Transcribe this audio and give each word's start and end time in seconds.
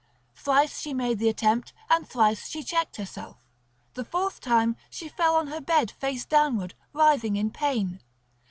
Thrice 0.33 0.79
she 0.81 0.95
made 0.95 1.19
the 1.19 1.29
attempt 1.29 1.73
and 1.87 2.09
thrice 2.09 2.47
she 2.49 2.63
checked 2.63 2.95
herself, 2.95 3.37
the 3.93 4.03
fourth 4.03 4.39
time 4.41 4.75
she 4.89 5.07
fell 5.07 5.35
on 5.35 5.49
her 5.49 5.61
bed 5.61 5.91
face 5.91 6.25
downward, 6.25 6.73
writhing 6.91 7.35
in 7.35 7.51
pain. 7.51 8.01